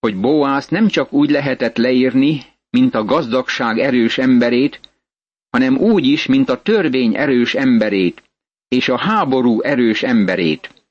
hogy 0.00 0.20
Boász 0.20 0.68
nem 0.68 0.88
csak 0.88 1.12
úgy 1.12 1.30
lehetett 1.30 1.76
leírni, 1.76 2.54
mint 2.78 2.94
a 2.94 3.04
gazdagság 3.04 3.78
erős 3.78 4.18
emberét, 4.18 4.80
hanem 5.50 5.76
úgy 5.78 6.04
is, 6.04 6.26
mint 6.26 6.48
a 6.48 6.62
törvény 6.62 7.16
erős 7.16 7.54
emberét, 7.54 8.22
és 8.68 8.88
a 8.88 8.98
háború 8.98 9.60
erős 9.60 10.02
emberét. 10.02 10.84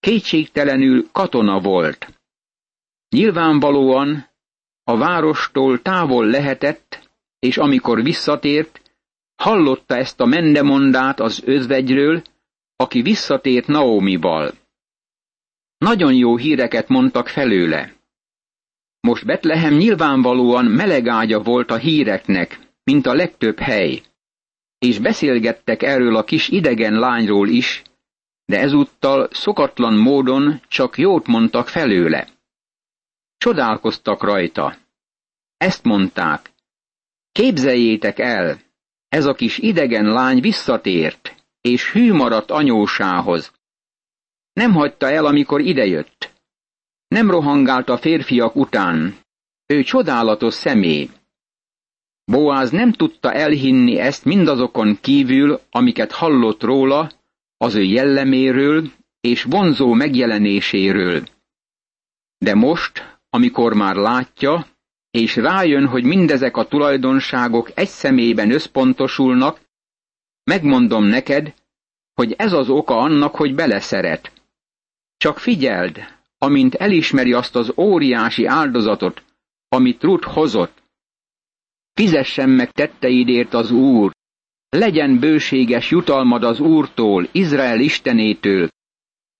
Kétségtelenül 0.00 1.08
katona 1.12 1.60
volt. 1.60 2.20
Nyilvánvalóan 3.08 4.28
a 4.84 4.96
várostól 4.96 5.82
távol 5.82 6.26
lehetett, 6.26 7.10
és 7.38 7.56
amikor 7.56 8.02
visszatért, 8.02 8.80
hallotta 9.36 9.96
ezt 9.96 10.20
a 10.20 10.24
mendemondát 10.24 11.20
az 11.20 11.42
özvegyről, 11.44 12.22
aki 12.76 13.02
visszatért 13.02 13.66
Naomival. 13.66 14.52
Nagyon 15.78 16.14
jó 16.14 16.36
híreket 16.36 16.88
mondtak 16.88 17.28
felőle. 17.28 18.01
Most 19.06 19.24
Betlehem 19.26 19.74
nyilvánvalóan 19.74 20.64
melegágya 20.64 21.42
volt 21.42 21.70
a 21.70 21.76
híreknek, 21.76 22.58
mint 22.84 23.06
a 23.06 23.14
legtöbb 23.14 23.58
hely. 23.58 24.02
És 24.78 24.98
beszélgettek 24.98 25.82
erről 25.82 26.16
a 26.16 26.24
kis 26.24 26.48
idegen 26.48 26.92
lányról 26.92 27.48
is, 27.48 27.82
de 28.44 28.60
ezúttal 28.60 29.28
szokatlan 29.30 29.94
módon 29.94 30.60
csak 30.68 30.98
jót 30.98 31.26
mondtak 31.26 31.68
felőle. 31.68 32.28
Csodálkoztak 33.38 34.22
rajta. 34.22 34.76
Ezt 35.56 35.84
mondták. 35.84 36.50
Képzeljétek 37.32 38.18
el, 38.18 38.60
ez 39.08 39.26
a 39.26 39.34
kis 39.34 39.58
idegen 39.58 40.04
lány 40.04 40.40
visszatért, 40.40 41.34
és 41.60 41.92
hű 41.92 42.12
maradt 42.12 42.50
anyósához. 42.50 43.52
Nem 44.52 44.72
hagyta 44.72 45.10
el, 45.10 45.26
amikor 45.26 45.60
idejött. 45.60 46.31
Nem 47.12 47.30
rohangált 47.30 47.88
a 47.88 47.96
férfiak 47.96 48.56
után. 48.56 49.18
Ő 49.66 49.82
csodálatos 49.82 50.54
személy. 50.54 51.10
Boáz 52.24 52.70
nem 52.70 52.92
tudta 52.92 53.32
elhinni 53.32 53.98
ezt 53.98 54.24
mindazokon 54.24 54.98
kívül, 55.00 55.60
amiket 55.70 56.12
hallott 56.12 56.62
róla, 56.62 57.12
az 57.56 57.74
ő 57.74 57.82
jelleméről 57.82 58.90
és 59.20 59.42
vonzó 59.42 59.92
megjelenéséről. 59.92 61.22
De 62.38 62.54
most, 62.54 63.18
amikor 63.30 63.74
már 63.74 63.96
látja, 63.96 64.66
és 65.10 65.36
rájön, 65.36 65.86
hogy 65.86 66.04
mindezek 66.04 66.56
a 66.56 66.64
tulajdonságok 66.64 67.70
egy 67.74 67.88
személyben 67.88 68.50
összpontosulnak, 68.50 69.60
megmondom 70.44 71.04
neked, 71.04 71.54
hogy 72.14 72.32
ez 72.32 72.52
az 72.52 72.68
oka 72.68 72.96
annak, 72.96 73.34
hogy 73.34 73.54
beleszeret. 73.54 74.32
Csak 75.16 75.38
figyeld, 75.38 76.20
amint 76.42 76.74
elismeri 76.74 77.32
azt 77.32 77.56
az 77.56 77.72
óriási 77.76 78.46
áldozatot, 78.46 79.24
amit 79.68 80.02
Rut 80.02 80.24
hozott. 80.24 80.82
Fizessen 81.94 82.48
meg 82.48 82.70
tetteidért 82.72 83.54
az 83.54 83.70
Úr, 83.70 84.12
legyen 84.68 85.18
bőséges 85.18 85.90
jutalmad 85.90 86.44
az 86.44 86.60
Úrtól, 86.60 87.28
Izrael 87.32 87.80
Istenétől, 87.80 88.68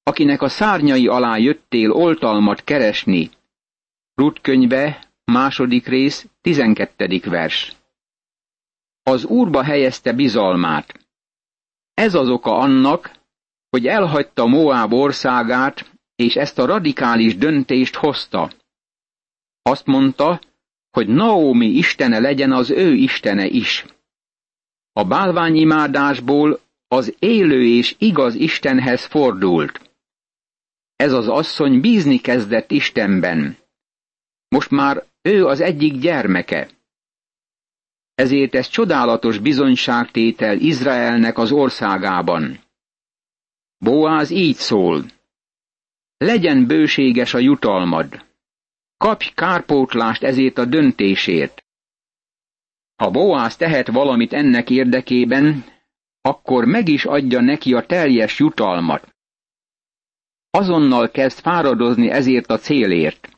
akinek 0.02 0.42
a 0.42 0.48
szárnyai 0.48 1.06
alá 1.06 1.36
jöttél 1.36 1.90
oltalmat 1.90 2.64
keresni. 2.64 3.30
Rut 4.14 4.40
könyve, 4.40 5.08
második 5.24 5.86
rész, 5.86 6.26
tizenkettedik 6.40 7.24
vers. 7.24 7.76
Az 9.02 9.24
Úrba 9.24 9.62
helyezte 9.62 10.12
bizalmát. 10.12 11.06
Ez 11.94 12.14
az 12.14 12.28
oka 12.28 12.56
annak, 12.56 13.12
hogy 13.70 13.86
elhagyta 13.86 14.46
Moáb 14.46 14.92
országát, 14.92 15.91
és 16.14 16.34
ezt 16.36 16.58
a 16.58 16.66
radikális 16.66 17.36
döntést 17.36 17.94
hozta. 17.94 18.52
Azt 19.62 19.86
mondta, 19.86 20.40
hogy 20.90 21.08
Naomi 21.08 21.66
istene 21.66 22.18
legyen 22.18 22.52
az 22.52 22.70
ő 22.70 22.94
istene 22.94 23.46
is. 23.46 23.84
A 24.92 25.04
bálványimádásból 25.04 26.60
az 26.88 27.14
élő 27.18 27.66
és 27.66 27.94
igaz 27.98 28.34
Istenhez 28.34 29.04
fordult. 29.04 29.90
Ez 30.96 31.12
az 31.12 31.28
asszony 31.28 31.80
bízni 31.80 32.18
kezdett 32.18 32.70
Istenben. 32.70 33.56
Most 34.48 34.70
már 34.70 35.04
ő 35.22 35.46
az 35.46 35.60
egyik 35.60 35.98
gyermeke. 35.98 36.70
Ezért 38.14 38.54
ez 38.54 38.68
csodálatos 38.68 39.38
bizonyságtétel 39.38 40.58
Izraelnek 40.58 41.38
az 41.38 41.52
országában. 41.52 42.60
Boáz 43.78 44.30
így 44.30 44.56
szól. 44.56 45.04
Legyen 46.22 46.66
bőséges 46.66 47.34
a 47.34 47.38
jutalmad. 47.38 48.26
Kapj 48.96 49.30
kárpótlást 49.34 50.22
ezért 50.22 50.58
a 50.58 50.64
döntésért. 50.64 51.64
Ha 52.96 53.10
Boáz 53.10 53.56
tehet 53.56 53.88
valamit 53.88 54.32
ennek 54.32 54.70
érdekében, 54.70 55.64
akkor 56.20 56.64
meg 56.64 56.88
is 56.88 57.04
adja 57.04 57.40
neki 57.40 57.74
a 57.74 57.86
teljes 57.86 58.38
jutalmat. 58.38 59.14
Azonnal 60.50 61.10
kezd 61.10 61.38
fáradozni 61.38 62.10
ezért 62.10 62.50
a 62.50 62.58
célért. 62.58 63.28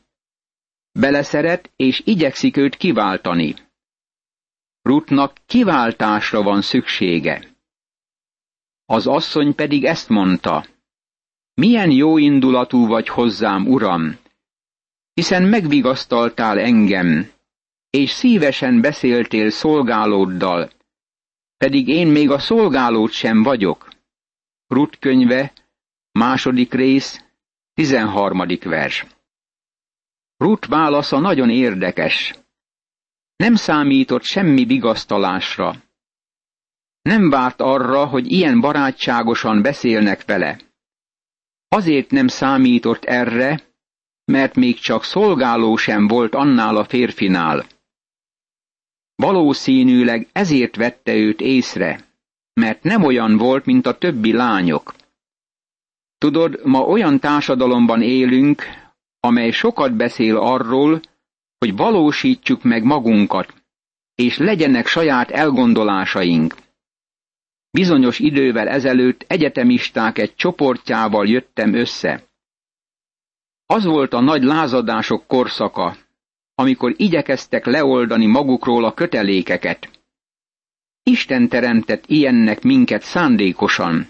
Beleszeret 0.91 1.71
és 1.75 2.01
igyekszik 2.05 2.57
őt 2.57 2.75
kiváltani. 2.75 3.55
Rutnak 4.81 5.37
kiváltásra 5.45 6.41
van 6.43 6.61
szüksége. 6.61 7.55
Az 8.85 9.07
asszony 9.07 9.55
pedig 9.55 9.83
ezt 9.85 10.09
mondta. 10.09 10.73
Milyen 11.55 11.91
jó 11.91 12.17
indulatú 12.17 12.87
vagy 12.87 13.07
hozzám, 13.07 13.67
uram, 13.67 14.17
hiszen 15.13 15.43
megvigasztaltál 15.43 16.59
engem, 16.59 17.31
és 17.89 18.09
szívesen 18.09 18.81
beszéltél 18.81 19.49
szolgálóddal, 19.49 20.69
pedig 21.57 21.87
én 21.87 22.07
még 22.07 22.29
a 22.29 22.39
szolgálód 22.39 23.11
sem 23.11 23.43
vagyok. 23.43 23.89
Rut 24.67 24.99
könyve, 24.99 25.53
második 26.11 26.73
rész, 26.73 27.23
tizenharmadik 27.73 28.63
vers. 28.63 29.05
Rut 30.37 30.65
válasza 30.65 31.19
nagyon 31.19 31.49
érdekes. 31.49 32.33
Nem 33.35 33.55
számított 33.55 34.23
semmi 34.23 34.65
vigasztalásra. 34.65 35.75
Nem 37.01 37.29
várt 37.29 37.61
arra, 37.61 38.05
hogy 38.05 38.31
ilyen 38.31 38.59
barátságosan 38.59 39.61
beszélnek 39.61 40.25
vele. 40.25 40.64
Azért 41.67 42.11
nem 42.11 42.27
számított 42.27 43.03
erre, 43.03 43.63
mert 44.25 44.55
még 44.55 44.79
csak 44.79 45.03
szolgáló 45.03 45.75
sem 45.75 46.07
volt 46.07 46.35
annál 46.35 46.75
a 46.75 46.85
férfinál. 46.85 47.65
Valószínűleg 49.15 50.27
ezért 50.31 50.75
vette 50.75 51.15
őt 51.15 51.41
észre, 51.41 52.05
mert 52.53 52.83
nem 52.83 53.03
olyan 53.03 53.37
volt, 53.37 53.65
mint 53.65 53.85
a 53.85 53.97
többi 53.97 54.33
lányok. 54.33 54.95
Tudod, 56.17 56.65
ma 56.65 56.79
olyan 56.79 57.19
társadalomban 57.19 58.01
élünk, 58.01 58.63
amely 59.19 59.51
sokat 59.51 59.95
beszél 59.95 60.37
arról, 60.37 61.01
hogy 61.57 61.75
valósítsuk 61.75 62.63
meg 62.63 62.83
magunkat, 62.83 63.53
és 64.15 64.37
legyenek 64.37 64.87
saját 64.87 65.31
elgondolásaink. 65.31 66.55
Bizonyos 67.75 68.19
idővel 68.19 68.67
ezelőtt 68.67 69.25
egyetemisták 69.27 70.17
egy 70.17 70.35
csoportjával 70.35 71.27
jöttem 71.27 71.73
össze. 71.73 72.23
Az 73.65 73.85
volt 73.85 74.13
a 74.13 74.19
nagy 74.19 74.43
lázadások 74.43 75.27
korszaka, 75.27 75.97
amikor 76.55 76.93
igyekeztek 76.97 77.65
leoldani 77.65 78.25
magukról 78.25 78.85
a 78.85 78.93
kötelékeket. 78.93 79.89
Isten 81.03 81.47
teremtett 81.49 82.03
ilyennek 82.07 82.61
minket 82.61 83.01
szándékosan. 83.01 84.09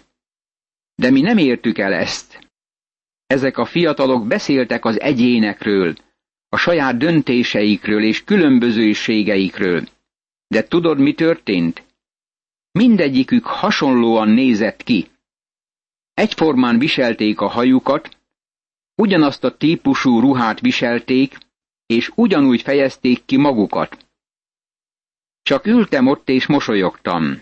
De 0.96 1.12
mi 1.12 1.22
nem 1.22 1.38
értük 1.38 1.78
el 1.78 1.94
ezt. 1.94 2.40
Ezek 3.28 3.58
a 3.58 3.66
fiatalok 3.66 4.28
beszéltek 4.28 4.86
az 4.86 5.00
egyénekről, 5.00 5.96
a 6.50 6.58
saját 6.58 6.98
döntéseikről 6.98 8.04
és 8.04 8.24
különbözőségeikről. 8.24 9.88
De 10.48 10.64
tudod, 10.64 11.00
mi 11.00 11.14
történt? 11.14 11.85
Mindegyikük 12.78 13.46
hasonlóan 13.46 14.30
nézett 14.30 14.84
ki. 14.84 15.10
Egyformán 16.14 16.80
viselték 16.80 17.40
a 17.40 17.48
hajukat, 17.48 18.18
ugyanazt 18.96 19.44
a 19.44 19.58
típusú 19.58 20.20
ruhát 20.20 20.60
viselték, 20.60 21.38
és 21.86 22.12
ugyanúgy 22.16 22.62
fejezték 22.62 23.26
ki 23.26 23.38
magukat. 23.38 24.06
Csak 25.42 25.66
ültem 25.66 26.08
ott 26.08 26.30
és 26.30 26.46
mosolyogtam. 26.46 27.42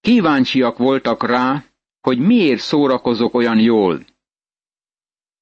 Kíváncsiak 0.00 0.78
voltak 0.78 1.22
rá, 1.26 1.64
hogy 2.00 2.18
miért 2.18 2.60
szórakozok 2.60 3.34
olyan 3.34 3.58
jól. 3.58 4.04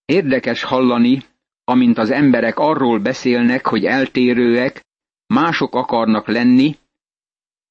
Érdekes 0.05 0.63
hallani, 0.63 1.25
amint 1.65 1.99
az 1.99 2.11
emberek 2.11 2.59
arról 2.59 2.99
beszélnek, 2.99 3.67
hogy 3.67 3.85
eltérőek, 3.85 4.85
mások 5.27 5.75
akarnak 5.75 6.27
lenni, 6.27 6.77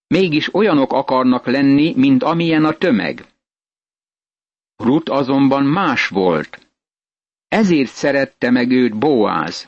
mégis 0.08 0.54
olyanok 0.54 0.94
akarnak 0.94 1.46
lenni, 1.46 1.94
mint 1.96 2.24
amilyen 2.24 2.66
a 2.66 2.74
tömeg. 2.74 3.26
Rut 4.76 5.10
azonban 5.10 5.64
más 5.64 6.08
volt. 6.08 6.68
Ezért 7.48 7.92
szerette 7.92 8.50
meg 8.50 8.72
őt 8.72 8.98
Boáz. 8.98 9.68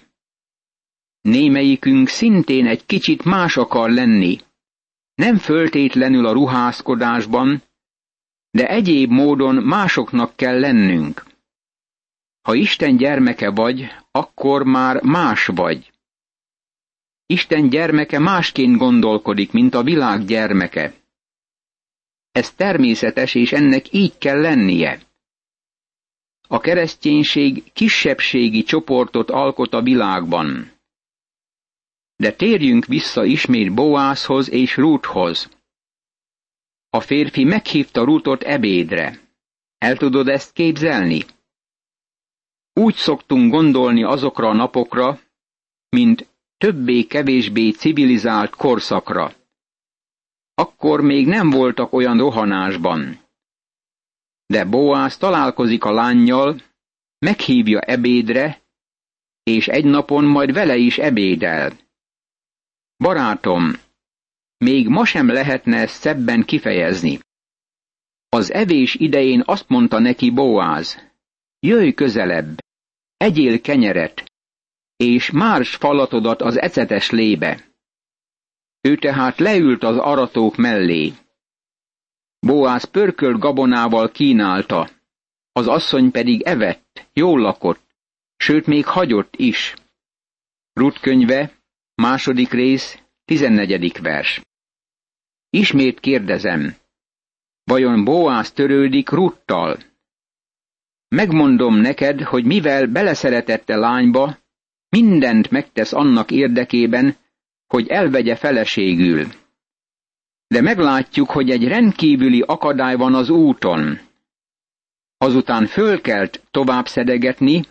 Némelyikünk 1.22 2.08
szintén 2.08 2.68
egy 2.68 2.86
kicsit 2.86 3.24
más 3.24 3.58
akar 3.58 3.90
lenni. 3.90 4.38
Nem 5.16 5.38
föltétlenül 5.38 6.26
a 6.26 6.32
ruházkodásban, 6.32 7.64
de 8.52 8.68
egyéb 8.68 9.12
módon 9.12 9.56
másoknak 9.56 10.36
kell 10.36 10.60
lennünk. 10.60 11.26
Ha 12.42 12.54
Isten 12.54 12.98
gyermeke 12.98 13.50
vagy, 13.50 13.88
akkor 14.12 14.64
már 14.64 15.04
más 15.04 15.46
vagy. 15.46 15.92
Isten 17.32 17.70
gyermeke 17.70 18.20
másként 18.20 18.78
gondolkodik, 18.78 19.52
mint 19.52 19.74
a 19.74 19.84
világ 19.84 20.26
gyermeke. 20.26 20.94
Ez 22.32 22.54
természetes, 22.54 23.36
és 23.36 23.52
ennek 23.52 23.94
így 23.94 24.18
kell 24.18 24.42
lennie. 24.42 25.02
A 26.48 26.60
kereszténység 26.60 27.72
kisebbségi 27.74 28.64
csoportot 28.64 29.30
alkot 29.30 29.74
a 29.74 29.82
világban. 29.82 30.72
De 32.16 32.32
térjünk 32.34 32.86
vissza 32.86 33.24
ismét 33.24 33.74
Boászhoz 33.74 34.50
és 34.50 34.78
Rúthoz. 34.78 35.50
A 36.90 37.00
férfi 37.00 37.44
meghívta 37.44 38.04
Rútot 38.04 38.44
ebédre. 38.44 39.20
El 39.78 39.98
tudod 39.98 40.28
ezt 40.28 40.54
képzelni? 40.54 41.26
Úgy 42.74 42.96
szoktunk 42.96 43.52
gondolni 43.52 44.04
azokra 44.04 44.48
a 44.48 44.54
napokra, 44.54 45.20
mint 45.90 46.28
többé-kevésbé 46.60 47.70
civilizált 47.70 48.56
korszakra. 48.56 49.34
Akkor 50.54 51.02
még 51.02 51.28
nem 51.28 51.50
voltak 51.50 51.94
olyan 51.94 52.18
rohanásban. 52.18 53.20
De 54.46 54.66
Boász 54.66 55.18
találkozik 55.18 55.84
a 55.84 55.92
lányjal, 55.92 56.62
meghívja 57.20 57.80
ebédre, 57.80 58.62
és 59.44 59.68
egy 59.68 59.86
napon 59.86 60.24
majd 60.24 60.54
vele 60.54 60.76
is 60.76 60.98
ebédel. 60.98 61.78
Barátom, 62.98 63.74
még 64.58 64.88
ma 64.88 65.06
sem 65.06 65.28
lehetne 65.28 65.78
ezt 65.78 66.02
szebben 66.02 66.44
kifejezni. 66.44 67.20
Az 68.30 68.52
evés 68.52 68.96
idején 68.96 69.44
azt 69.46 69.70
mondta 69.70 70.00
neki 70.00 70.32
Boáz, 70.32 70.98
jöjj 71.60 71.92
közelebb, 71.92 72.60
egyél 73.18 73.62
kenyeret, 73.62 74.32
és 75.04 75.32
márs 75.32 75.76
falatodat 75.76 76.42
az 76.42 76.60
ecetes 76.60 77.10
lébe. 77.10 77.64
Ő 78.82 78.96
tehát 78.96 79.40
leült 79.40 79.84
az 79.84 79.98
aratók 79.98 80.56
mellé. 80.56 81.14
Boáz 82.40 82.84
pörkölt 82.84 83.40
gabonával 83.40 84.12
kínálta, 84.12 84.90
az 85.52 85.68
asszony 85.68 86.12
pedig 86.12 86.42
evett, 86.42 87.08
jól 87.14 87.40
lakott, 87.40 87.82
sőt 88.36 88.66
még 88.66 88.86
hagyott 88.86 89.36
is. 89.36 89.74
Rut 90.74 91.00
könyve, 91.00 91.52
második 91.96 92.52
rész, 92.52 93.00
tizennegyedik 93.26 93.98
vers. 93.98 94.42
Ismét 95.50 96.00
kérdezem, 96.00 96.76
vajon 97.64 98.04
Boász 98.04 98.52
törődik 98.52 99.10
Ruttal? 99.10 99.78
Megmondom 101.08 101.76
neked, 101.76 102.22
hogy 102.22 102.46
mivel 102.46 102.88
beleszeretette 102.88 103.76
lányba, 103.76 104.38
mindent 104.90 105.52
megtesz 105.52 105.94
annak 105.94 106.32
érdekében, 106.32 107.16
hogy 107.68 107.88
elvegye 107.88 108.36
feleségül. 108.36 109.28
De 110.48 110.62
meglátjuk, 110.62 111.30
hogy 111.30 111.50
egy 111.50 111.68
rendkívüli 111.68 112.44
akadály 112.48 112.96
van 112.96 113.16
az 113.16 113.30
úton. 113.30 114.00
Azután 115.18 115.66
fölkelt 115.66 116.44
tovább 116.52 116.88
szedegetni, 116.88 117.62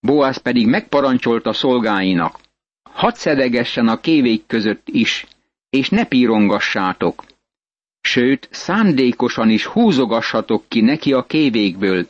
Boász 0.00 0.38
pedig 0.38 0.66
megparancsolta 0.66 1.52
szolgáinak. 1.52 2.40
Hadd 2.90 3.14
szedegessen 3.14 3.88
a 3.88 4.00
kévék 4.00 4.46
között 4.46 4.88
is, 4.88 5.26
és 5.70 5.88
ne 5.88 6.04
pírongassátok. 6.04 7.24
Sőt, 8.00 8.48
szándékosan 8.50 9.50
is 9.50 9.64
húzogassatok 9.64 10.64
ki 10.68 10.80
neki 10.80 11.12
a 11.12 11.26
kévékből, 11.26 12.06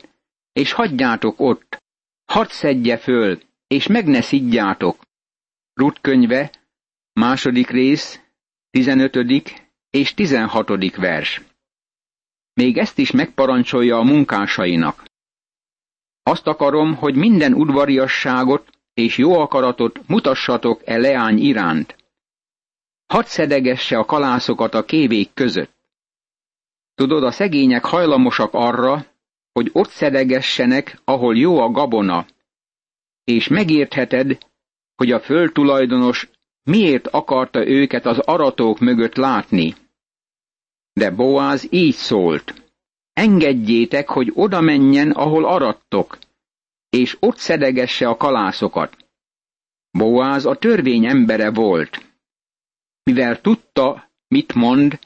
és 0.53 0.71
hagyjátok 0.71 1.39
ott, 1.39 1.77
hadd 2.25 2.47
szedje 2.49 2.97
föl, 2.97 3.39
és 3.67 3.87
meg 3.87 4.07
ne 4.07 4.21
szidjátok. 4.21 5.01
Rut 5.73 6.01
könyve, 6.01 6.51
második 7.13 7.69
rész, 7.69 8.19
tizenötödik 8.69 9.71
és 9.89 10.13
tizenhatodik 10.13 10.95
vers. 10.95 11.41
Még 12.53 12.77
ezt 12.77 12.97
is 12.97 13.11
megparancsolja 13.11 13.97
a 13.97 14.03
munkásainak. 14.03 15.03
Azt 16.23 16.47
akarom, 16.47 16.95
hogy 16.95 17.15
minden 17.15 17.53
udvariasságot 17.53 18.69
és 18.93 19.17
jó 19.17 19.39
akaratot 19.39 20.07
mutassatok 20.07 20.81
e 20.85 20.97
leány 20.97 21.37
iránt. 21.37 21.95
Hadd 23.05 23.23
szedegesse 23.25 23.97
a 23.97 24.05
kalászokat 24.05 24.73
a 24.73 24.85
kévék 24.85 25.33
között. 25.33 25.75
Tudod, 26.95 27.23
a 27.23 27.31
szegények 27.31 27.85
hajlamosak 27.85 28.53
arra, 28.53 29.05
hogy 29.51 29.69
ott 29.73 29.89
szedegessenek, 29.89 31.01
ahol 31.03 31.37
jó 31.37 31.59
a 31.59 31.69
gabona, 31.69 32.25
és 33.25 33.47
megértheted, 33.47 34.37
hogy 34.95 35.11
a 35.11 35.19
földtulajdonos 35.19 36.29
miért 36.63 37.07
akarta 37.07 37.67
őket 37.67 38.05
az 38.05 38.19
aratók 38.19 38.79
mögött 38.79 39.15
látni. 39.15 39.75
De 40.93 41.11
Boáz 41.11 41.67
így 41.69 41.93
szólt. 41.93 42.63
Engedjétek, 43.13 44.09
hogy 44.09 44.31
oda 44.33 44.61
menjen, 44.61 45.11
ahol 45.11 45.45
arattok, 45.45 46.17
és 46.89 47.17
ott 47.19 47.37
szedegesse 47.37 48.07
a 48.07 48.17
kalászokat. 48.17 48.97
Boáz 49.91 50.45
a 50.45 50.55
törvény 50.55 51.05
embere 51.05 51.51
volt. 51.51 52.05
Mivel 53.03 53.41
tudta, 53.41 54.09
mit 54.27 54.53
mond, 54.53 54.99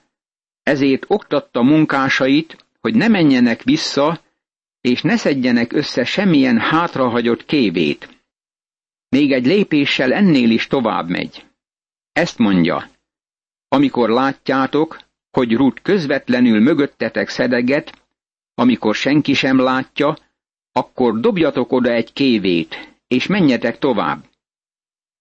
ezért 0.63 1.05
oktatta 1.07 1.61
munkásait, 1.61 2.65
hogy 2.79 2.95
ne 2.95 3.07
menjenek 3.07 3.63
vissza, 3.63 4.21
és 4.81 5.01
ne 5.01 5.17
szedjenek 5.17 5.73
össze 5.73 6.03
semmilyen 6.03 6.59
hátrahagyott 6.59 7.45
kévét. 7.45 8.23
Még 9.09 9.31
egy 9.31 9.45
lépéssel 9.45 10.13
ennél 10.13 10.49
is 10.49 10.67
tovább 10.67 11.09
megy. 11.09 11.45
Ezt 12.11 12.37
mondja, 12.37 12.89
amikor 13.67 14.09
látjátok, 14.09 14.99
hogy 15.31 15.53
Rut 15.53 15.81
közvetlenül 15.81 16.59
mögöttetek 16.59 17.29
szedeget, 17.29 18.07
amikor 18.53 18.95
senki 18.95 19.33
sem 19.33 19.59
látja, 19.59 20.17
akkor 20.71 21.19
dobjatok 21.19 21.71
oda 21.71 21.91
egy 21.91 22.13
kévét, 22.13 22.95
és 23.07 23.27
menjetek 23.27 23.79
tovább. 23.79 24.23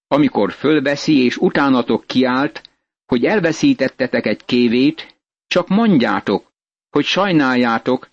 Amikor 0.07 0.53
fölveszi 0.53 1.25
és 1.25 1.37
utánatok 1.37 2.07
kiált, 2.07 2.63
hogy 3.07 3.25
elveszítettetek 3.25 4.27
egy 4.27 4.45
kévét, 4.45 5.21
csak 5.47 5.69
mondjátok, 5.69 6.53
hogy 6.91 7.05
sajnáljátok, 7.05 8.09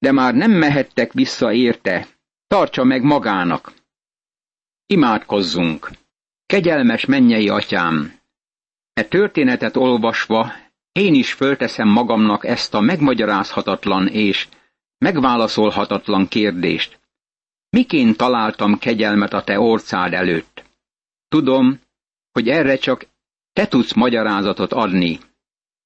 de 0.00 0.12
már 0.12 0.34
nem 0.34 0.50
mehettek 0.50 1.12
vissza 1.12 1.52
érte, 1.52 2.08
tartsa 2.46 2.84
meg 2.84 3.02
magának. 3.02 3.72
Imádkozzunk! 4.86 5.90
Kegyelmes 6.46 7.04
mennyei 7.04 7.48
atyám! 7.48 8.18
E 8.92 9.04
történetet 9.04 9.76
olvasva 9.76 10.52
én 10.92 11.14
is 11.14 11.32
fölteszem 11.32 11.88
magamnak 11.88 12.44
ezt 12.44 12.74
a 12.74 12.80
megmagyarázhatatlan 12.80 14.08
és 14.08 14.48
megválaszolhatatlan 14.98 16.28
kérdést. 16.28 17.00
Miként 17.68 18.16
találtam 18.16 18.78
kegyelmet 18.78 19.32
a 19.32 19.44
te 19.44 19.60
orcád 19.60 20.12
előtt? 20.12 20.64
Tudom, 21.28 21.80
hogy 22.32 22.48
erre 22.48 22.76
csak 22.76 23.06
te 23.52 23.68
tudsz 23.68 23.92
magyarázatot 23.92 24.72
adni, 24.72 25.18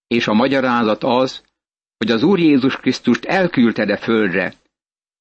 és 0.07 0.27
a 0.27 0.33
magyarázat 0.33 1.05
az, 1.05 1.44
hogy 2.05 2.12
az 2.12 2.23
Úr 2.23 2.38
Jézus 2.38 2.77
Krisztust 2.77 3.25
elküldted-e 3.25 3.97
földre, 3.97 4.55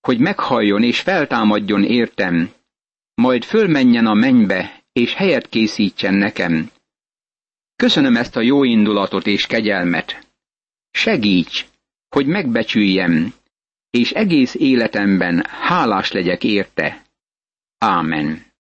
hogy 0.02 0.19
meghalljon 0.19 0.84
és 0.84 1.00
feltámadjon 1.00 1.84
értem, 1.84 2.52
majd 3.15 3.43
fölmenjen 3.43 4.06
a 4.06 4.13
mennybe, 4.13 4.84
és 4.93 5.13
helyet 5.13 5.50
készítsen 5.50 6.13
nekem. 6.13 6.72
Köszönöm 7.76 8.15
ezt 8.15 8.36
a 8.36 8.41
jó 8.41 8.63
indulatot 8.63 9.28
és 9.28 9.46
kegyelmet. 9.46 10.28
Segíts, 10.91 11.65
hogy 12.10 12.26
megbecsüljem, 12.26 13.34
és 13.89 14.12
egész 14.12 14.56
életemben 14.56 15.46
hálás 15.48 16.12
legyek 16.12 16.43
érte. 16.43 17.06
Ámen. 17.78 18.46